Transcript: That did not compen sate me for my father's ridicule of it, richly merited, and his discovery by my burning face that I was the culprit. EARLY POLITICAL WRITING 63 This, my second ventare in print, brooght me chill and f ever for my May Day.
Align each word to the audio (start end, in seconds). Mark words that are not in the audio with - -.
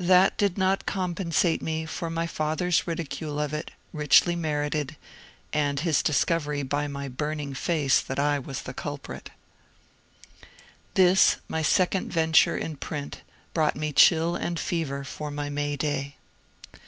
That 0.00 0.36
did 0.36 0.58
not 0.58 0.86
compen 0.86 1.32
sate 1.32 1.62
me 1.62 1.86
for 1.86 2.10
my 2.10 2.26
father's 2.26 2.84
ridicule 2.88 3.38
of 3.38 3.54
it, 3.54 3.70
richly 3.92 4.34
merited, 4.34 4.96
and 5.52 5.78
his 5.78 6.02
discovery 6.02 6.64
by 6.64 6.88
my 6.88 7.06
burning 7.06 7.54
face 7.54 8.00
that 8.00 8.18
I 8.18 8.40
was 8.40 8.62
the 8.62 8.74
culprit. 8.74 9.30
EARLY 9.30 10.14
POLITICAL 10.96 11.04
WRITING 11.04 11.16
63 11.16 11.38
This, 11.40 11.42
my 11.48 11.62
second 11.62 12.10
ventare 12.10 12.58
in 12.60 12.76
print, 12.76 13.22
brooght 13.54 13.76
me 13.76 13.92
chill 13.92 14.34
and 14.34 14.58
f 14.58 14.72
ever 14.72 15.04
for 15.04 15.30
my 15.30 15.48
May 15.48 15.76
Day. 15.76 16.16